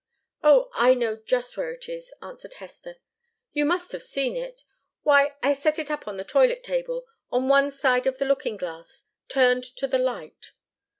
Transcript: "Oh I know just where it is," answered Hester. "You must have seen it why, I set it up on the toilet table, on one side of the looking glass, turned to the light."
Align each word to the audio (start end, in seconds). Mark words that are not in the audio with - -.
"Oh 0.43 0.71
I 0.73 0.95
know 0.95 1.15
just 1.15 1.55
where 1.55 1.69
it 1.71 1.87
is," 1.87 2.11
answered 2.23 2.55
Hester. 2.55 2.95
"You 3.53 3.65
must 3.65 3.91
have 3.91 4.01
seen 4.01 4.35
it 4.35 4.63
why, 5.03 5.35
I 5.43 5.53
set 5.53 5.77
it 5.77 5.91
up 5.91 6.07
on 6.07 6.17
the 6.17 6.23
toilet 6.23 6.63
table, 6.63 7.05
on 7.31 7.47
one 7.47 7.69
side 7.69 8.07
of 8.07 8.17
the 8.17 8.25
looking 8.25 8.57
glass, 8.57 9.05
turned 9.29 9.63
to 9.75 9.85
the 9.85 9.99
light." 9.99 10.53